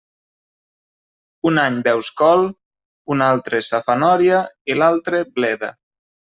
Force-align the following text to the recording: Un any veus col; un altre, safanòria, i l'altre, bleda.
Un 1.49 1.59
any 1.63 1.77
veus 1.89 2.09
col; 2.23 2.41
un 3.17 3.23
altre, 3.29 3.63
safanòria, 3.69 4.43
i 4.75 4.81
l'altre, 4.83 5.25
bleda. 5.39 5.75